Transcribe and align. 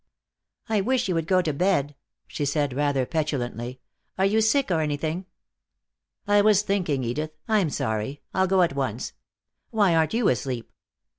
"I 0.67 0.81
wish 0.81 1.07
you 1.07 1.13
would 1.13 1.27
go 1.27 1.43
to 1.43 1.53
bed," 1.53 1.93
she 2.25 2.43
said, 2.43 2.73
rather 2.73 3.05
petulantly. 3.05 3.81
"Are 4.17 4.25
you 4.25 4.41
sick, 4.41 4.71
or 4.71 4.81
anything?" 4.81 5.27
"I 6.27 6.41
was 6.41 6.63
thinking, 6.63 7.03
Edith. 7.03 7.37
I'm 7.47 7.69
sorry. 7.69 8.23
I'll 8.33 8.47
go 8.47 8.63
at 8.63 8.73
once. 8.75 9.13
Why 9.69 9.93
aren't 9.93 10.15
you 10.15 10.27
asleep?" 10.29 10.71